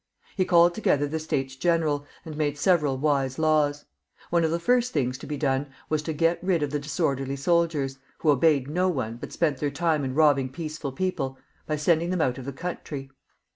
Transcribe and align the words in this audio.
He 0.35 0.45
called 0.45 0.73
together 0.73 1.05
the 1.07 1.19
States 1.19 1.55
General, 1.55 2.07
and 2.25 2.35
made 2.35 2.57
several 2.57 2.97
wise 2.97 3.37
laws. 3.37 3.85
One 4.31 4.43
of 4.43 4.49
the 4.49 4.57
first 4.59 4.93
things 4.93 5.15
to 5.19 5.27
be 5.27 5.37
done 5.37 5.67
was 5.89 6.01
to 6.01 6.11
get 6.13 6.43
rid 6.43 6.63
of 6.63 6.71
the 6.71 6.79
disorderly 6.79 7.35
soldiers 7.35 7.99
who 8.17 8.31
obeyed 8.31 8.67
no 8.67 8.89
one, 8.89 9.17
but 9.17 9.31
spent 9.31 9.57
their 9.59 9.69
time 9.69 10.03
in 10.03 10.15
robbing 10.15 10.49
peaceful 10.49 10.91
people, 10.91 11.37
and 11.67 11.77
to 11.77 11.83
send 11.85 12.01
them 12.11 12.19
out 12.19 12.39
of 12.39 12.45
the 12.45 12.51
country. 12.51 13.11